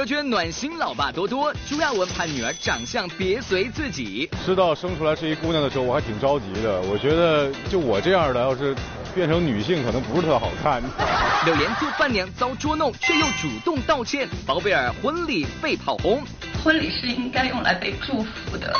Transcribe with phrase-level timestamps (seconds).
[0.00, 4.26] 乐圈暖心老爸多多，朱亚文盼女儿长相别随自己。
[4.46, 6.80] 知道生出来是一姑娘的时候，我还挺着急的。
[6.80, 8.74] 我觉得就我这样的，要是
[9.14, 10.82] 变成女性，可能不是特好看。
[11.44, 14.26] 柳岩做伴娘遭捉弄，却又主动道歉。
[14.46, 16.22] 宝贝儿婚礼被炮轰，
[16.64, 18.72] 婚礼是应该用来被祝福的，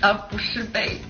[0.00, 1.00] 而不是被。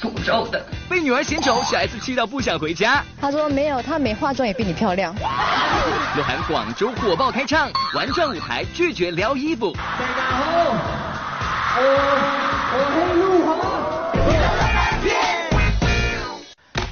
[0.00, 3.02] 诅咒的，被女儿嫌丑，小 S 气到不想回家。
[3.20, 5.14] 他说没有，他没化妆也比你漂亮。
[6.16, 9.72] 鹿晗广州火爆开唱，玩转舞台拒绝撩衣服。
[9.72, 10.44] 大家好，
[11.78, 11.82] 我
[12.72, 13.56] 我是鹿晗。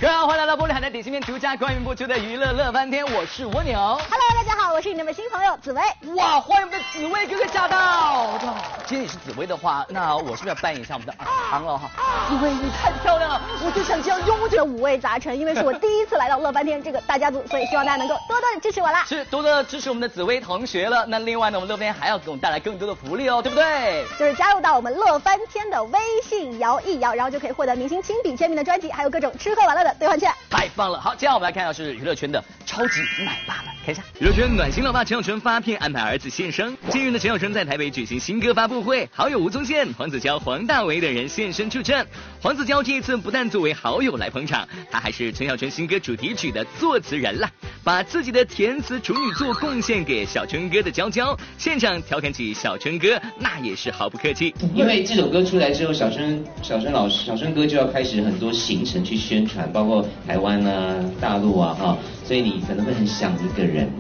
[0.01, 3.77] 各位好，欢迎来到玻璃海的点心面独家冠名播出的娱乐乐翻天，我是蜗牛。
[3.77, 5.83] Hello，大家好，我是你们的新朋友紫薇。
[6.15, 8.23] 哇，欢迎我们的紫薇哥哥驾到！
[8.35, 8.55] 哇，
[8.87, 11.91] 今天你是紫薇的话，那我是不是要扮演一下我们的尔康了哈？
[12.29, 14.63] 紫薇你太漂亮了，我就想这样拥着。
[14.65, 19.05] 五味杂陈，因为是我第一次来到乐翻天这个大家族，所以希望大家能够多多的支持我啦。
[19.09, 21.05] 是多多的支持我们的紫薇同学了。
[21.09, 24.07] 那另外呢，我们乐翻天还要给我们带来更多的福利哦，对不对？
[24.17, 30.33] 就是加入到我们乐翻天的微信摇一摇，然后就可以获得明星亲笔签名的专辑，还有各种吃喝玩乐的兑换券。
[30.51, 31.01] 太棒了！
[31.01, 36.77] 好，接下来我们来看到是娱乐圈的超级奶爸们，看一下娱乐圈暖心老爸陈小春发片安排儿子现身。
[36.91, 42.07] 近日呢，陈小春在台北举行新歌发布会，好友吴宗宪、黄子佼、黄大为等人现身助阵。
[42.41, 47.51] 黄子佼这一次不但作为好友来捧场，他还是陈小春新歌主题曲的作词人了，
[47.83, 51.37] 把自己的填词处女作贡献给小春哥的娇娇。
[51.59, 54.55] 现场调侃起小春哥，那也是毫不客气。
[54.75, 60.55] 因为这首歌出来之后，小春小春老师小春哥就要开始很多行程去宣传，包括台湾。
[60.65, 63.91] 啊，大陆啊，哈，所以你可能会很想一个人，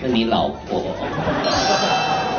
[0.00, 0.82] 那你老婆，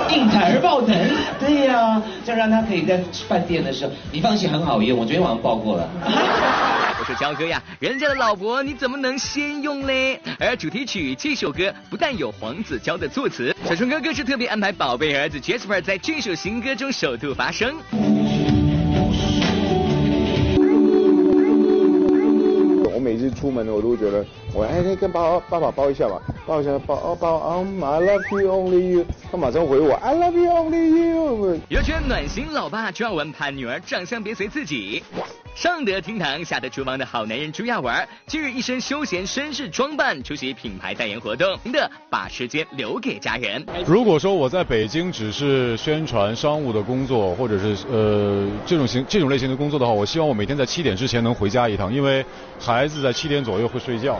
[0.10, 0.96] 应采而报疼，
[1.40, 5.88] 对呀，就让他可以在饭店的时候，你放心很好用，我昨天晚上抱过了。
[7.00, 10.20] 我说焦哥呀，人家的老婆你怎么能先用嘞？
[10.40, 17.76] 而主题曲这首歌不但有黄子佼的作词，小春哥更是特别安排宝贝儿子 Jasper 在这首新歌中首度发声。
[23.34, 27.64] 出门我都觉得，我哎，可以跟爸爸爸抱一下吧，抱一下，抱抱，I
[28.02, 31.60] love you only you，他马上回我，I love you only you。
[31.70, 35.04] 有圈暖心老爸朱亚文盼女儿长相别随自己。
[35.60, 37.94] 上得厅堂，下得厨房的好男人朱亚文，
[38.26, 43.66] 今日一身休闲绅士装扮出席品牌代言活动，的把时间留给家人。
[43.86, 52.26] 如果说我在北京只是宣传商务的工作，或者是呃这种型这种类型的工作的话，我希望我每天在七点之前能回家一趟，因为
[52.58, 54.18] 孩子在七点左右会睡觉，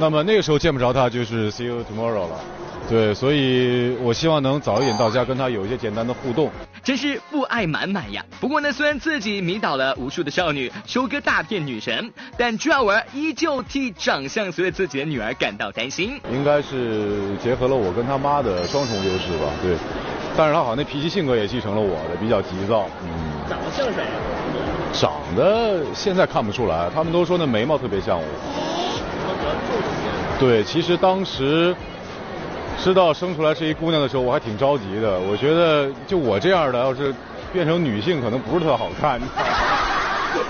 [0.00, 2.40] 那么那个时候见不着他就是 see you tomorrow 了。
[2.88, 6.50] 对，所以我希望能早一点到家，跟他有一些简单的互动。
[6.88, 8.24] 真是父爱满满呀！
[8.40, 16.18] 不过呢，虽然自己迷倒了无数的少女，收割大片女神，但朱亚文依旧替长相随着自己的女儿感到担心。
[16.32, 19.52] 应该是结合了我跟他妈的双重优势吧？
[19.60, 19.76] 对，
[20.34, 22.88] 但是他好像那脾气性格也继承了我的，比较急躁。
[23.04, 23.10] 嗯，
[23.46, 24.06] 长得像谁？
[24.94, 28.24] 长得现在看不出来，他们都说那眉毛特别像我。
[30.40, 31.76] 对，其实当时。
[32.82, 35.18] 知道生出来是一姑娘的时候，我还挺着急的。
[35.18, 37.14] 我觉得就我这样的，要是
[37.52, 39.20] 变成女性，可能不是特好看。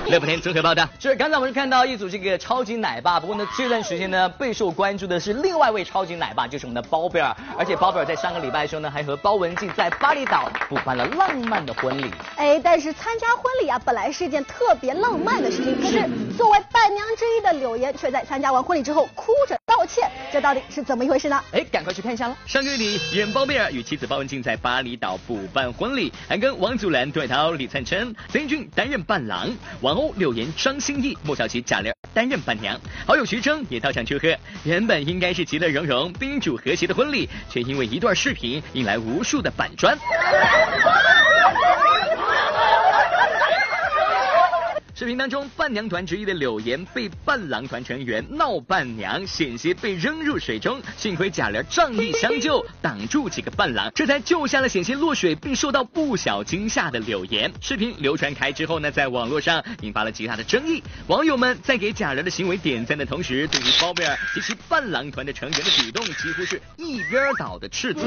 [0.07, 7.35] 乐福天综合报道，是刚才我们是看到一组这个超级奶爸，不过呢这段时间呢备受关注的是另外一位超级奶爸，就是我们的包贝尔。
[7.59, 12.11] 而且包贝尔在上个礼拜的时候呢，还和包文婧在巴厘岛补办了浪漫的婚礼。
[12.37, 21.41] 哎，但是参加婚礼啊，本来是一件特别浪漫的事情，可是作为伴娘之一的柳岩，却在参加完婚礼之后哭着道歉，这到底是怎么一回事呢？
[21.53, 22.37] 哎，赶快去看一下了。
[22.47, 29.49] 上个月底，演包贝尔与妻子包文婧在巴厘岛补办婚礼，还跟王祖蓝、杜海涛、李灿琛、曾俊担任伴郎。
[29.81, 34.37] 王鸥柳岩、张歆艺、莫小琪、贾玲担任伴娘，好友徐峥也到场祝贺。
[34.65, 39.97] 原本应该是其乐融融、宾主和谐的婚礼，却因为一段视频引来无数的板砖。
[44.99, 57.49] 视频当中，伴娘团之一的柳岩被伴郎团成员闹伴娘，险些被扔入水中，幸亏贾玲仗义相救，挡住几个伴郎，这才救下了险些落水并受到不小惊吓的柳岩。
[57.61, 60.83] 视频流传开之后呢，在网络上引发了极大的争议。
[61.07, 68.03] 网友们在给贾玲的行为点赞的同时，对于包贝尔及其伴郎团的成员的举动，几乎是一边倒的斥责。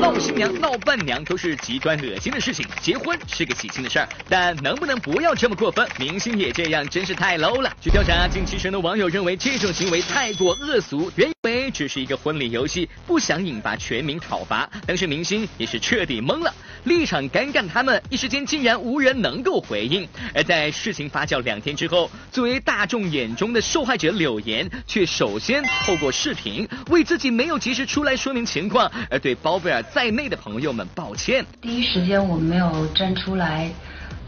[0.00, 5.84] 闹新娘、闹伴娘都是极端恶心的事情，结婚是个喜庆的事儿，但能不能不要这么过分？
[5.98, 6.27] 明星。
[6.36, 7.72] 也这样，真是太 low 了。
[7.80, 14.68] 据调查，近七成的网友认为这种行为太过恶俗，原以为只是一个婚礼游戏，不想引发全民讨伐。
[14.84, 16.52] 当时明星也是彻底懵了，
[16.84, 20.06] 立场尴尬，他们一时间竟然无人能够回应。
[20.34, 31.44] 而在事情发酵两天之后，作为大众眼中的受害者柳岩，却首先透过视频为自己没有及时出来说明情况，而对包贝尔在内的朋友们抱歉。
[31.60, 33.70] 第一时间我没有站出来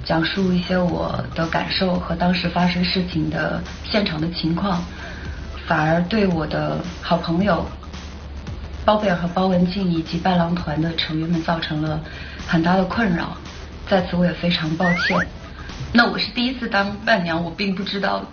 [0.05, 4.82] 讲述一些我的感受和当时发生事情的现场的情况，
[5.67, 7.64] 反而对我的好朋友
[8.85, 12.00] 包贝尔和包文婧以及伴郎团的成员们造成了
[12.47, 13.37] 很大的困扰，
[13.88, 15.19] 在此我也非常抱歉。
[15.93, 18.25] 那我是第一次当伴娘，我并不知道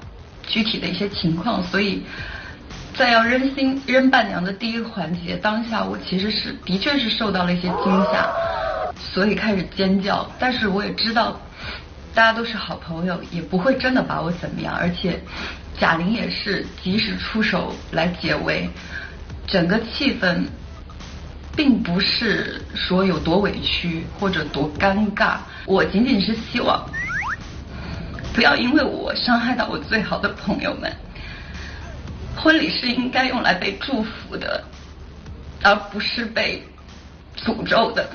[0.47, 2.03] 具体的一些情况，所以
[2.95, 8.27] 在要扔新扔伴娘的第一个环节当下，我其实是的确是受到了一些惊吓，
[9.13, 10.27] 所以开始尖叫。
[10.39, 11.39] 但是我也知道，
[12.17, 14.73] 大家都是好朋友，也不会真的把我怎么样。
[14.75, 15.21] 而且
[15.79, 18.67] 贾玲也是及时出手来解围，
[19.45, 20.43] 整个气氛
[21.55, 25.37] 并不是说有多委屈或者多尴尬，
[25.67, 26.83] 我仅仅是希望。
[28.33, 30.91] 不要因为我伤害到我最好的朋友们。
[32.35, 34.63] 婚礼是应该用来被祝福的，
[35.61, 36.63] 而不是被
[37.35, 38.09] 诅咒的。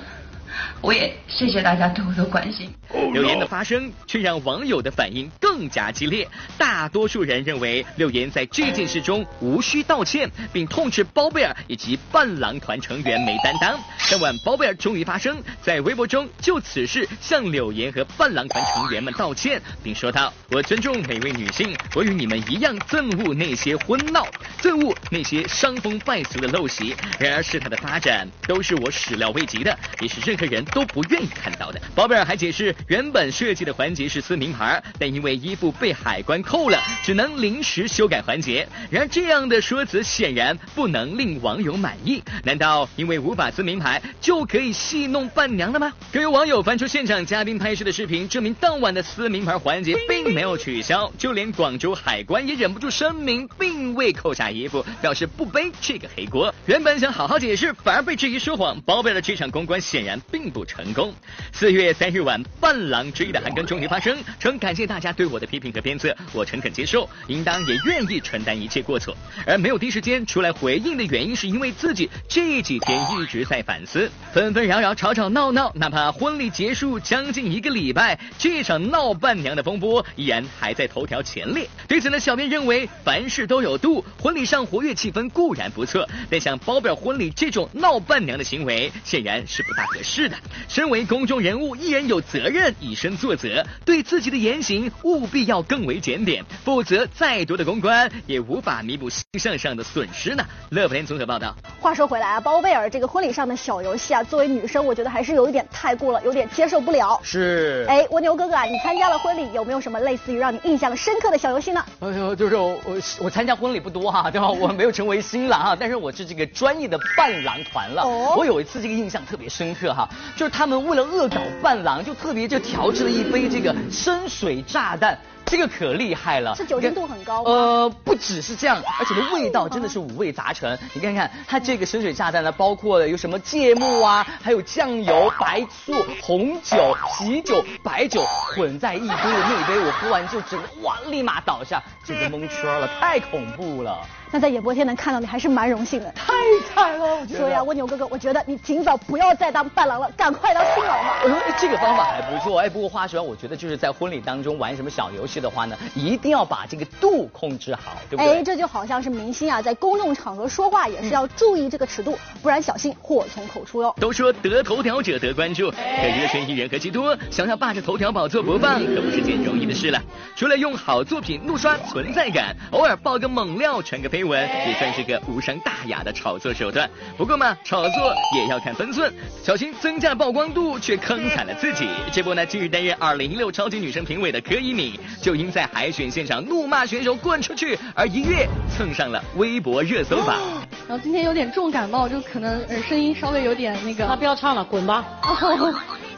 [0.80, 2.72] 我也谢谢大家对我的关心。
[3.12, 6.28] 柳岩的发声却让网友的反应更加激烈，
[6.58, 13.78] 大多数人认为柳岩在这件事中无需道歉，并痛斥包贝尔以及伴郎团成员没担当。
[14.10, 24.26] 当晚，包贝尔终于发声，在微博中就此事向柳岩和伴郎团成员们道歉，并说道：“我尊重每位女性，我与你们一样憎恶那些婚闹，
[24.60, 26.94] 憎恶那些伤风败俗的陋习。
[27.18, 32.74] 然而事态的发展都是我始料未及的，也是任何的人都不愿意看到的。”包贝尔还解释。
[32.88, 38.66] 原本设计的环节是撕名牌，但因为衣服被海关扣了，只能临时修改环节。
[38.90, 42.22] 然而这样的说辞显然不能令网友满意。
[42.42, 45.92] 难道因为无法撕名牌就可以戏弄伴娘了吗？
[46.12, 51.10] 更有网友翻出现场嘉宾拍摄的视频，证明当晚的撕名牌环节并没有取消。
[51.16, 56.52] 就连广州海关也忍不住声明，并未扣下衣服，表示不背这个黑锅。
[56.66, 61.14] 原本想好好解释，反而被质疑说谎，包贝尔这场公关显然并不成功。
[61.52, 62.72] 四月三日晚，伴。
[62.88, 69.16] 郎之一的韩庚终于发声，称感谢大家对我的批评和鞭策，我诚恳接受，应当也愿意承担一切过错。
[69.46, 81.68] 而没有第一时间出来回应的原因，是因为自己这几天一直在反思，纷纷扰扰、吵吵闹闹，哪怕婚礼结束将近一个礼拜，这场闹伴娘的风波依然还在头条前列。
[81.86, 90.36] 对此呢，小编认为凡事都有度，婚礼上活跃气氛固然不错，但像包表婚礼这种闹伴娘的行为，显然是不大合适的。
[90.68, 92.74] 身为公众人物，艺人有责任。
[92.80, 100.44] 以身作则，对自己的言行务必要更为检点，否则再多的公关也无法弥补形象上的损失呢。
[100.70, 101.54] 乐福天综合报道。
[101.80, 107.20] 话说回来啊，包贝尔这个婚礼上的小游戏啊，作为女生，我觉得还是有一点太过了，有点接受不了。
[107.22, 107.84] 是。
[107.88, 111.84] 哎，蜗牛哥哥啊，你参加了婚礼，有没有什么类似于让你印象深刻的小游戏呢？
[112.00, 114.48] 哎呦，就是我我我参加婚礼不多哈，对吧？
[114.48, 118.02] 我没有成为新郎啊，但是我是这个专业的伴郎团了。
[118.02, 118.34] 哦。
[118.36, 123.48] 我有一次这个印象特别深刻哈，就是他们为了恶搞伴郎，就特别就调制了一杯。
[123.48, 127.42] 这个深水炸弹，这个可厉害了，是酒精度很高。
[127.42, 130.78] 呃，不只是这样，而且这味道真的是五味杂陈。
[130.94, 135.92] 你看看它这个深水炸弹呢，包括了有什么芥末啊，还有酱油、白醋、
[136.22, 143.98] 红酒、啤酒、白酒混在一堆的那杯，我喝完就整个哇，立马倒下，这个蒙圈了，太恐怖了。
[144.34, 146.32] 那在演播厅能看到你还是蛮荣幸的，太
[146.74, 147.38] 惨了，我觉得。
[147.38, 151.20] 所以啊，蜗牛哥哥，我觉得你尽早不要再当伴郎了，赶快当新郎吧。
[151.22, 158.38] 我说这个方法还不错，哎，不过话说，我觉得就是在婚礼当中玩什么小游戏的话呢，一定要把这个度控制好，对不对？
[158.38, 163.94] 哎，这就好像是明星啊，在公众场合说话也是要注意这个尺度，不然小心祸从口出哟。
[164.00, 170.00] 都说得头条者得关注，可娱乐圈艺人何其多，想要霸着头条宝座播放可不是件容易的事了。
[170.34, 175.02] 除了用好作品怒刷存在感，偶尔爆个猛料传个绯闻，也算是。
[175.02, 179.12] 个无伤大雅的炒作手段，不过嘛，炒作也要看分寸，
[179.42, 181.88] 小心增加曝光度却坑惨了自己。
[182.12, 190.38] 这波呢，近日担任二零一六超级女生评委的柯以敏，就因在海选现场怒骂选手滚出去而一跃蹭上了微博热搜榜。
[190.86, 194.06] 然后今天有点重感冒，就可能声音稍微有点那个。
[194.06, 195.04] 那不要唱了，滚吧。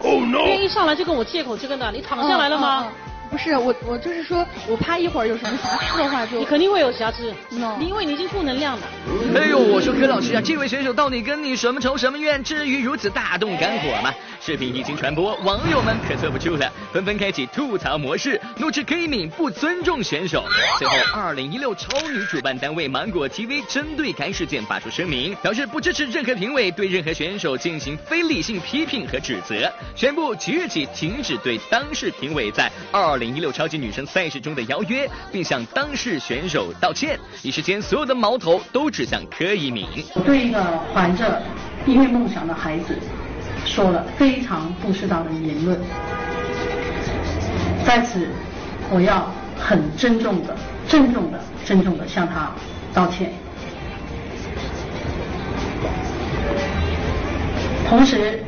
[0.00, 0.38] 哦 no！
[0.40, 2.86] 今天一上来就跟我借口这个呢，你躺下来了吗？
[3.30, 8.82] 不是我，我就是说我怕一会儿有什么瑕疵的话就你肯定会有瑕疵，no，因为你已经负能量了。
[9.34, 14.12] 哎呦，我说柯老师啊，这位选手到底跟你什么仇什么怨，至于如此大动肝火吗？
[14.40, 20.44] 视频一经传播，网友们可坐不住了，纷纷开启吐槽模式，怒斥柯以敏不尊重选手。
[20.78, 37.16] 随后，二零一六超女主办单位芒果 TV 针对该事件发出声明，表示不支持任何评委对任何选手进行非理性批评和指责，宣布即日起停止对当事评委在二二零一六超级女生赛事中的邀约，并向当事选手道歉。
[37.42, 39.86] 一时间，所有的矛头都指向柯以敏。
[40.16, 40.60] 我对一个
[40.92, 41.40] 怀着
[41.86, 42.98] 音乐梦想的孩子
[43.64, 45.78] 说了非常不适当的言论，
[47.86, 48.26] 在此
[48.90, 50.56] 我要很郑重的、
[50.88, 52.50] 郑重的、郑重的向他
[52.92, 53.32] 道歉。
[57.88, 58.42] 同时，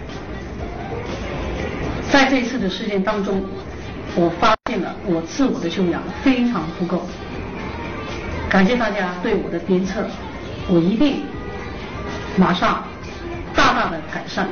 [2.11, 3.45] 在这次的事件当中，
[4.17, 7.07] 我发现了我自我的修养非常不够，
[8.51, 10.05] 感谢大家对我的鞭策，
[10.69, 11.23] 我一定
[12.37, 12.85] 马上
[13.55, 14.49] 大大的改善。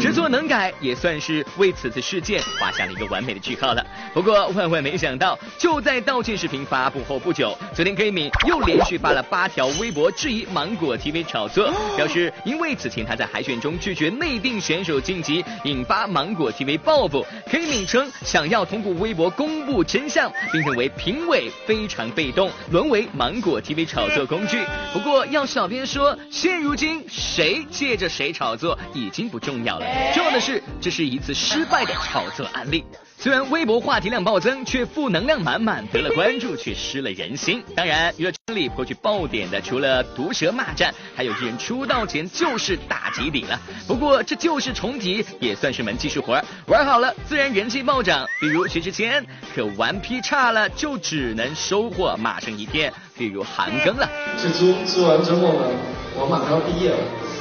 [0.00, 3.83] 知错能改，也算是为此次事件画下了一个完美的句号了。
[4.14, 17.26] 不过万万没想到，就在道歉视频发布后不久，昨天 Kimi 又连续发了八条微博质疑芒果 TV 炒作，表示因为此前他在海选中拒绝内定选手晋级，引发芒果 TV 报复。
[17.50, 24.62] Kimi 称想要通过微博公布真相，并认为评委非常被动，沦为芒果 TV 炒作工具。
[24.92, 29.86] 不过要小编说，现如今谁借着谁炒作已经不重要了。
[30.14, 32.84] 重要的是，这是一次失败的炒作案例。
[33.24, 37.64] 虽然微博话题量暴增，却负能量满满，得了关注却失了人心。
[37.74, 43.58] 当然，娱乐圈里颇具爆点的，除了毒舌骂战，还有艺人出道前就是大集底了。
[43.88, 48.26] 不过这就是重提，也算是门技术活儿，玩好了自然人气暴涨。
[48.38, 49.24] 比如薛之谦，
[49.56, 52.92] 可顽皮差了就只能收获骂声一片。
[53.16, 54.06] 比如韩庚了。
[54.36, 55.66] 这租租完之后呢，
[56.14, 56.98] 我马上要毕业了。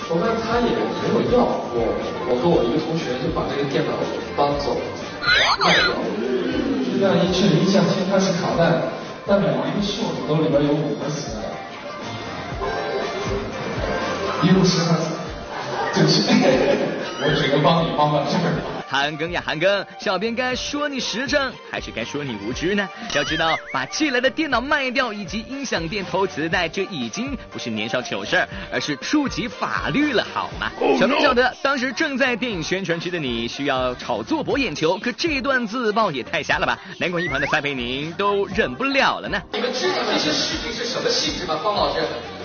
[0.10, 1.92] 我发现他也没有要我，
[2.30, 3.92] 我和我一个同学就把这个电脑
[4.38, 4.82] 搬走了。
[6.86, 8.62] 就这样一去一下，其实它是卡带，
[9.26, 11.44] 但每一个袖子都里边有五个磁带，
[14.44, 15.04] 一共十二次。
[15.96, 16.24] 对不起，
[17.26, 18.84] 我只能帮你帮到这儿。
[18.86, 22.88] 韩庚呀，韩庚，小编该说你实诚，还是该说你无知呢？
[23.16, 30.70] 要知道，把寄来的电脑卖掉以及音响店偷磁带，这已经不是年少糗事儿，而是触及法律了，好吗？
[31.00, 36.78] 小编晓得，当时正在电影宣传区的你，需要炒作博眼球，可这段自曝也太瞎了吧？
[37.00, 39.42] 南广一旁的撒贝宁都忍不了了呢。
[39.54, 42.02] 你们知道这些视频是什么性质吗，方老师？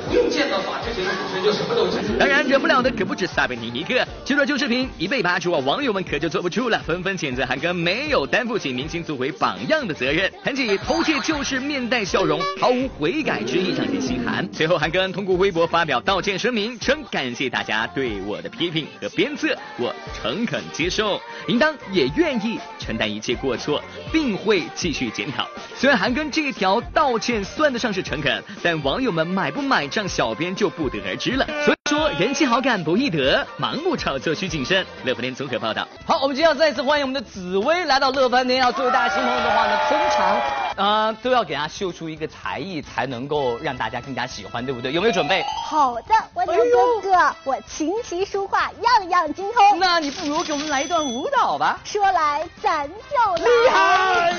[0.08, 2.02] 不用见到法制节目主持人就什么都知道。
[2.18, 4.06] 当然，忍不了的可不止撒贝宁一个。
[4.24, 10.30] 这段旧视频一被扒出啊，网友们可就坐不住了，纷纷谴责韩庚没有担负起明星作为榜样的责任。
[10.42, 14.48] 谈起偷窃就是面带笑容， 毫无悔改之意，让人心寒。
[14.52, 25.46] 随后，韩庚通过微博发表道歉声明，称感谢大家对我的批评和鞭策，我诚恳接受，应当也愿意承担一切过错，并会继续检讨。
[25.76, 31.46] 虽然韩庚这条道歉算得上是诚恳，但网友们买不买账，小编就不得而知了。
[31.64, 34.84] 所以说，人气好感不易得，盲目炒作需谨慎。
[35.04, 35.88] 乐福天综合报道。
[36.06, 38.58] 好，我们今天要再次欢迎我们的紫薇来到乐翻天。
[38.58, 40.40] 要作为大家新朋友的话呢，通常
[40.76, 44.92] 呃都要给大家秀出一个才艺，才能够让大家更加喜欢，对不对？
[44.92, 45.42] 有没有准备？
[45.64, 46.54] 好的，我牛
[47.00, 49.78] 哥哥，我琴棋书画样样精通。
[49.78, 51.80] 那你不如给我们来一段舞蹈吧。
[51.84, 53.44] 说来咱就来。
[53.44, 54.34] 厉害！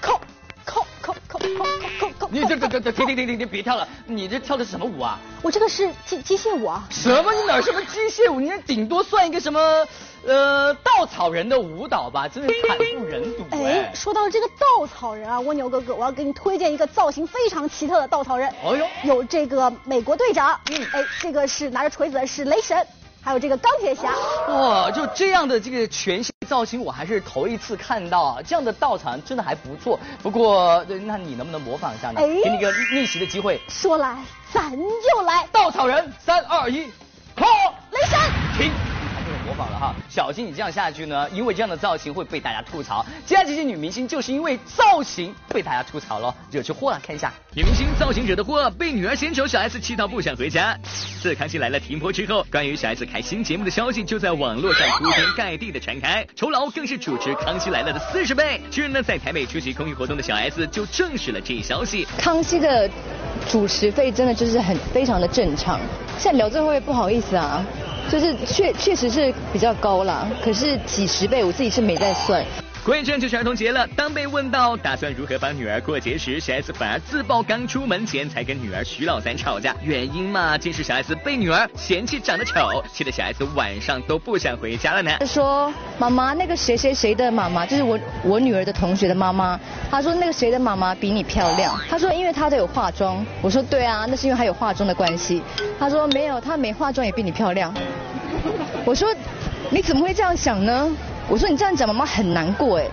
[0.00, 0.18] 扣
[0.64, 1.64] 扣扣扣扣扣
[2.00, 2.09] 扣！
[2.32, 3.86] 你这这这这停停停停停，别跳了！
[4.06, 5.18] 你这跳的是什么舞啊？
[5.42, 6.86] 我这个是机机械舞啊。
[6.88, 7.32] 什么？
[7.32, 8.38] 你哪儿什么机械舞？
[8.38, 9.60] 你这顶多算一个什么
[10.24, 12.28] 呃稻草人的舞蹈吧？
[12.28, 13.90] 真是惨不忍睹哎！
[13.92, 18.48] 说到这个稻草人啊，蜗牛哥哥，我要给你推荐一个造型非常奇特的稻草人。
[18.62, 22.86] 哦呦，有这个美国队长，嗯，哎，这个是拿着锤子的是雷神。
[23.22, 24.14] 还有这个钢铁侠，
[24.48, 28.42] 哇，就这样的这个全新造型，我还是头一次看到啊！
[28.42, 30.00] 这样的稻草人真的还不错。
[30.22, 32.20] 不过，那你能不能模仿一下呢？
[32.20, 33.60] 哎，给你个逆袭的机会。
[33.68, 34.16] 说来
[34.52, 36.90] 咱就来，稻草人，三二一，
[37.36, 37.46] 跑！
[37.90, 38.18] 雷神，
[38.56, 38.89] 停！
[39.60, 43.04] 模仿了哈，小心你这样下去呢，因为这样的造型会被大家吐槽。
[43.26, 46.98] 接下来这些女明星就是因为造型被大家吐槽了，惹出祸了。
[47.06, 50.74] 看一下，女明星造型惹的祸，被女儿嫌丑，小 S 气到不想回家。
[51.20, 58.62] 自康熙来了停播之后，关于小 S 开新节目的消息就在网络上铺天盖地的传开，酬劳更是主持康熙来了的四十倍。
[58.70, 62.06] 近日呢，在台北出席公益活动的小 S 就证实了这一消息。
[62.18, 62.88] 康熙的
[63.50, 65.78] 主持费真的就是很非常的正常，
[66.18, 67.62] 现在聊这会不会不好意思啊？
[68.10, 72.44] 就是确确实是比较高啦，可是几十倍我自己是没在算。
[72.82, 85.10] 快正就是儿童节了，当被问到打算如何帮女儿过节时，小 S 反而自曝刚出门前才跟女儿徐老三吵架，原因嘛，竟是小 S 被女儿嫌弃长得丑，气得小 S 晚上都不想回家了呢。
[85.20, 89.60] 他说：“妈妈，那个谁谁谁的妈妈，就是我我女儿的同学的妈妈。
[89.90, 91.78] 她说那个谁的妈妈比你漂亮。
[91.88, 93.24] 她说因为她都有化妆。
[93.42, 95.42] 我说对啊，那是因为她有化妆的关系。
[95.78, 97.72] 她说没有，她没化妆也比你漂亮。
[98.84, 99.14] 我说
[99.70, 100.90] 你怎么会这样想呢？
[101.28, 102.84] 我说你这样讲妈妈很难过哎。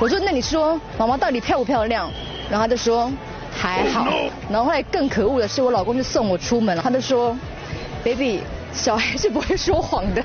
[0.00, 2.10] 我说那你说妈妈到底漂不漂亮？
[2.50, 3.10] 然后他就说
[3.56, 4.06] 还好。
[4.50, 7.36] 然后后来更可恶的是我老公就送我出门了，他就说
[8.04, 8.42] ，baby。”
[8.76, 10.22] 小孩是不会说谎的。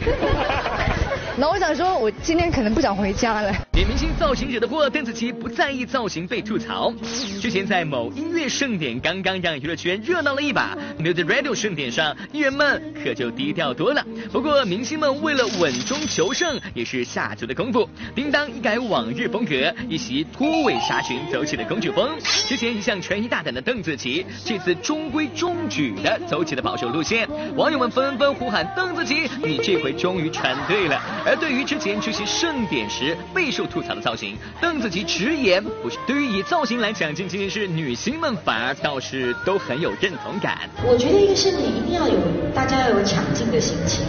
[1.42, 3.52] 那我想说，我今天可能不想回家了。
[3.74, 6.94] 女明星造型惹的祸，邓紫棋不在意造型被吐槽。
[7.42, 14.06] 之前在某音乐盛典刚刚让娱乐圈热闹了一把，Music Radio 盛典上艺人们可就低调多了。
[14.32, 17.90] 不过明星们为了稳中求胜，也是下足了功夫。
[18.14, 22.08] 叮当一改往日风格，一袭拖尾纱裙走起了公主风。
[22.48, 27.28] 之前一向穿衣大胆的邓紫棋，这次中规中矩的走起了保守路线。
[27.56, 31.02] 网友们纷纷呼喊邓紫棋，你这回终于穿对了。
[31.32, 35.98] 而对于之前出席盛典时备受吐槽的造型，邓紫棋直言不是。
[36.06, 40.70] 对于以造型来抢镜这件事，女星们反而倒是都很有认同感。
[40.86, 42.16] 我觉得一个盛典一定要有
[42.54, 44.04] 大家要有抢镜的心情，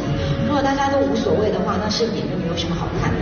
[0.52, 3.21] 如果大家都无所谓的话，那盛典就没有什么好看的。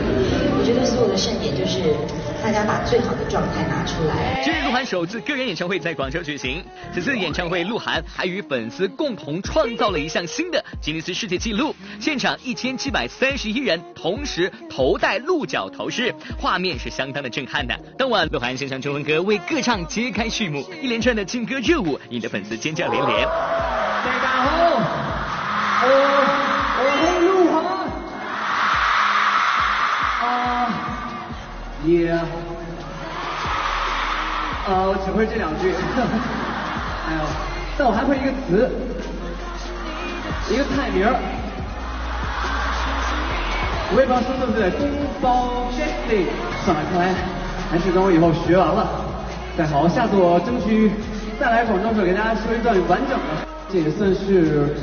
[0.59, 1.95] 我觉得所有的盛典就是
[2.43, 4.43] 大家把最好的状态拿出来。
[4.43, 6.61] 今日鹿晗首次个人演唱会在广州举行，
[6.93, 13.81] 此次演唱会鹿晗还与粉丝共同创造了一项新的吉尼斯世界纪录，现场一千七百三十一人。
[13.95, 17.73] 同时头戴鹿角头饰，画面是相当的震撼的。
[17.97, 23.25] 当晚，鹿晗献上中文歌为歌唱揭开序幕，一连串的劲歌热舞引得粉丝尖叫连连。
[23.25, 25.89] 大家好，我
[26.83, 27.20] 我
[31.83, 32.21] 你，啊，
[34.69, 35.73] 我只会这两句。
[37.09, 37.21] 哎呦，
[37.79, 38.71] 但我还会一个词，
[40.51, 41.09] 一个菜名。
[43.93, 44.87] 我也不知道说对不对，宫
[45.21, 46.27] 保 Jessie，
[46.65, 47.15] 算了，看来
[47.71, 48.87] 还是等我以后学完了
[49.59, 49.89] 再好。
[49.89, 50.93] 下次我争取
[51.41, 54.77] 再来广州时候给大家说一段完整的，这也算是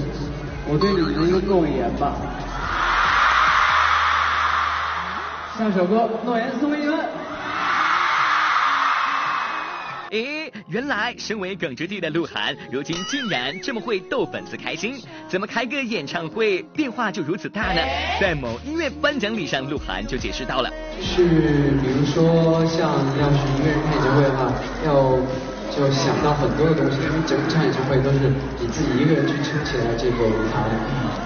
[0.68, 2.12] 我对你们的一个诺言吧。
[5.58, 7.00] 下首歌，诺言送给你们。
[10.12, 17.81] 诶，原来身为耿直弟的鹿晗，如今竟然这么会逗粉丝开心，怎么开个演唱会变化就如此大呢？
[18.22, 20.70] 在某音乐颁奖礼上，鹿晗就解释到了，
[21.01, 21.24] 是
[21.81, 24.53] 比如说像要是一个人开演唱会的话，
[24.86, 25.18] 要
[25.77, 28.18] 就想到很多的东西，因为整场演唱会都是
[28.59, 30.66] 你自己一个人去撑起来这个舞台，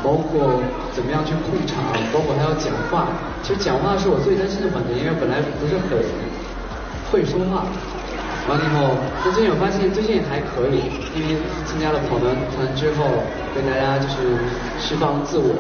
[0.04, 0.60] 包括
[0.92, 1.80] 怎么样去控场，
[2.12, 3.08] 包括还要讲话。
[3.42, 5.96] 其实讲话是我最担心的环节，因为本来不是很
[7.10, 7.64] 会说话。
[8.50, 13.24] 完了以后，那最近我发现最近还可以，因为参加了跑男团之后，
[13.56, 14.36] 跟大家就是
[14.82, 15.56] 释放自我，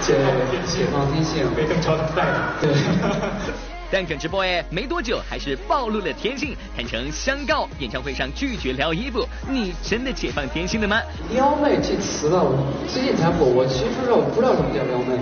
[0.00, 0.16] 解
[0.64, 2.40] 解 放天性，被邓超带的。
[2.62, 2.72] 对。
[3.96, 11.00] 但耿直播哎没多久还是暴露了天性，坦诚相告演唱会上拒绝撩衣服，你真的解放天性了吗？
[11.32, 12.52] 撩妹这词吧，我
[12.86, 15.16] 最近才火，我其实我不知道什么叫撩妹，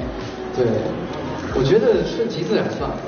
[0.58, 0.66] 对，
[1.54, 2.98] 我觉得顺其自然算了。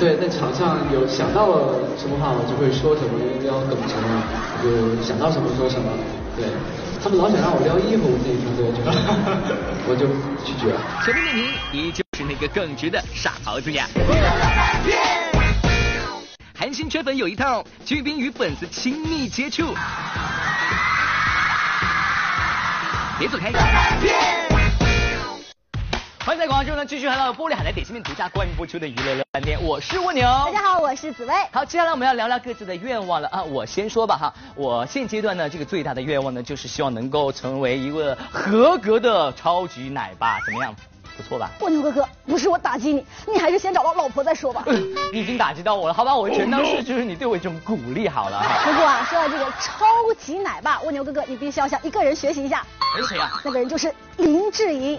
[0.00, 4.24] 对，在场上有想到了什么话，我就会说什么，撩耿直嘛，
[4.64, 5.92] 就想到什么说什么。
[6.40, 6.48] 对，
[7.04, 8.88] 他们老想让我撩衣服，我自己说对，就
[9.84, 10.08] 我就
[10.40, 10.80] 拒绝了。
[11.04, 11.30] 前面的
[11.70, 12.02] 你依旧
[12.34, 13.86] 是那个耿直的傻狍子呀。
[16.58, 19.74] 韩星圈粉有一套，巨冰与粉丝亲密接触。
[23.18, 23.52] 别走开。
[26.24, 30.22] 欢迎在广州呢继续来到玻璃海苔点心面独家冠名播出的娱乐乐饭店，我是蜗牛。
[30.24, 31.34] 大家好，我是紫薇。
[31.52, 33.42] 好，接下来我们要聊聊各自的愿望了啊！
[33.42, 40.74] 我先说吧哈，我现阶段呢这个最大的愿望呢就是希望能够成为一个合格的超级奶爸，怎么样？
[41.16, 41.50] 不错吧？
[41.60, 44.64] 蜗牛哥哥，不是我打击你，你还是先找到老婆再说吧。
[45.12, 46.14] 你已经打击到我了，好吧？
[46.16, 48.42] 我全当是就是你对我一种鼓励好了。
[48.64, 49.86] 不过啊，说到这个超
[50.18, 52.64] 级奶爸，蜗牛哥哥，你必须要向一个人学习一下。
[53.08, 53.40] 谁啊？
[53.44, 54.98] 那个人就是林志颖。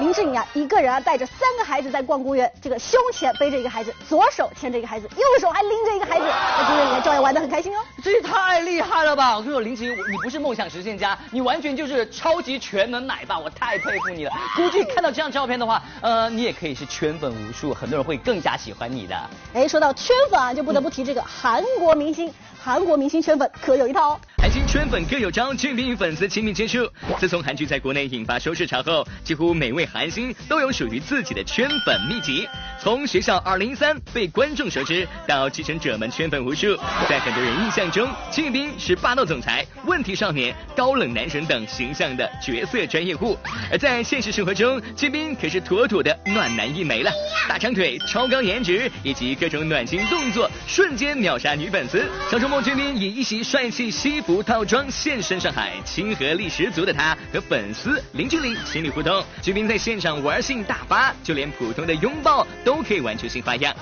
[0.00, 7.80] 林志颖啊，一个人啊带着三个孩子在逛公园，这个胸前背着一个孩子，左手牵着一个孩子，右手还拎着一个孩子，在公园里面照样玩得很开心哦。
[8.02, 9.36] 这也太厉害了吧！
[9.36, 14.32] 我跟你说，林志颖，你不是梦想实现家，你完全就是超级全能奶爸，我太佩服你了。
[14.56, 15.80] 估计看到这张照片的话。
[16.00, 19.16] 呃，你也可以是圈粉无数，很多人会更加喜欢你的。
[19.54, 22.32] 哎，说到圈粉啊，就不得不提这个韩国明星，
[22.62, 24.20] 韩国明星圈粉可有一套哦。
[24.36, 26.86] 韩星圈粉各有招，俊斌与粉丝亲密接触。
[27.18, 32.48] 自从韩剧在国内引发收视潮后，几乎每位韩星都有属于自己的圈粉秘籍。
[32.80, 36.76] 从学校二零一三被观众熟知，到继承者们圈粉无数，
[37.08, 43.38] 在很多人印象中，俊斌是霸道总裁、问题少年、高冷男神等形象的角色专业户。
[43.70, 47.10] 而在现实生活中，俊斌可是妥妥的暖男一枚了，
[47.48, 52.06] 大长腿、超高颜值以及各种暖心动作，瞬间秒杀女粉丝。
[52.30, 59.24] 小周末，俊斌以一袭帅气西服套装现身上海，亲和力十足的他和粉丝零距离心理互动。
[59.42, 63.74] 俊斌在现场玩性大发，就连普通的拥抱都可以玩出新花样。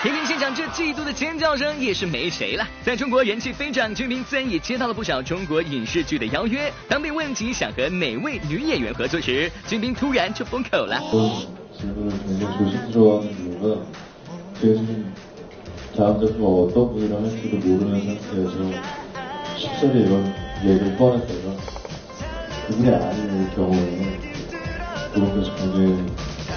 [0.00, 2.64] 听听现场这嫉妒的尖叫声，也是没谁了。
[2.84, 6.72] 在中国人气飞涨，俊斌自然也接到了不少中国影视剧的邀约。
[6.88, 11.00] 当被问及想和哪位女演员合作时，俊斌突然就封口了。
[15.98, 18.52] 작품 어떤 분이랑 할지도 모르는 상태에서
[19.56, 20.32] 쉽사리 이런
[20.64, 21.56] 얘기를 꺼냈다가
[22.68, 24.20] 그분이 아닌 경우에는
[25.12, 26.06] 그분께서 굉장히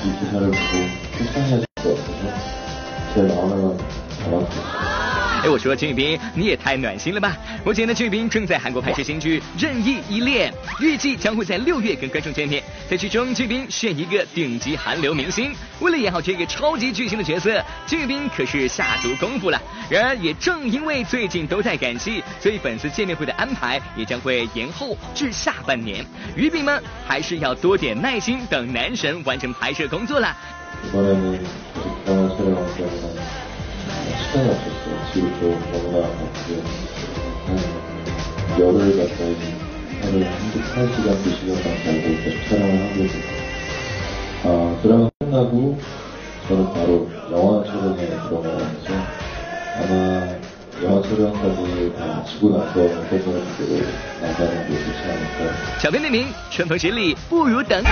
[0.05, 3.77] 이 기사를 보고 속상해하실 것 같아서 제 마음을
[4.23, 5.00] 담았습니다.
[5.42, 7.36] 哎，我说俊斌，你也太暖心了吧！
[7.64, 10.52] 目前呢，俊斌正在韩国拍摄新剧《任意依恋》，
[10.84, 12.62] 预计将会在六月跟观众见面。
[12.90, 19.60] 在剧中，俊斌饰演一个顶级韩流明星，为了演好这个超级巨星的角色，俊斌可是下足功夫了。
[19.88, 26.04] 然而，也正因为最近都在赶戏，所以粉丝见面会的安排也将会延后至下半年。
[26.34, 30.34] 鱼饼们还是要多点耐心，等男神完成拍摄工作啦。
[30.92, 31.40] 이번에는
[32.04, 33.18] 계속 드라마 촬영을 때문에
[34.16, 34.79] 시간이 없었어
[35.10, 35.10] 요.
[35.12, 36.62] 집도 너무나 바쁘게
[37.46, 39.36] 한 열흘 가까이
[40.02, 43.22] 하루에 한두 1시간, 2시간 가까이 계속 촬영을 하고 있어요.
[44.44, 45.78] 아, 드라마 끝나고
[46.48, 48.88] 저는 바로 영화 촬영에 들어가서
[49.78, 49.92] 아마
[50.82, 53.86] 영화 촬영까지 다 마치고 나서 어떤 분들로
[54.20, 57.82] 나가는 게 좋지 않을까 小编点名，春风十里不如等。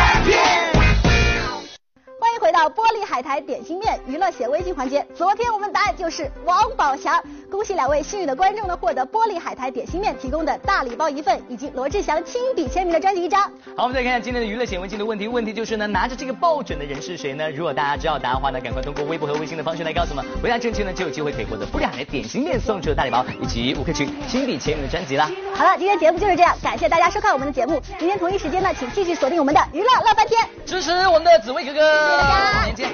[2.60, 5.06] 到玻璃海苔点心面娱乐显微镜环节。
[5.16, 13.44] 昨天我们答案就是王宝强，恭喜两位幸运的观众呢，获得玻璃海苔点心面提供的大礼包一份，以及罗志祥亲笔签名的专辑一张。
[13.78, 15.26] 好，我们再看看今天的娱乐显微镜的问题。
[15.26, 17.50] 问题就是呢，拿着这个抱枕的人是谁呢？
[17.50, 20.26] 如果大家知道答案的话呢，赶快通过微博和微信的方式来告诉我们。
[20.44, 25.32] 回答正确呢，就有机会可以获得玻璃海苔点心面送出的大礼包，以及吴克群亲笔签名的专辑啦。
[25.56, 27.82] 好了，今天节目就是这样，感谢大家收看我们的节目。
[28.00, 30.46] 明天同一时间呢，请继续锁定我们的娱乐乐翻天。
[30.66, 31.80] 支持我们的紫薇哥哥。
[31.80, 32.49] 谢谢大家。
[32.52, 32.90] 上见。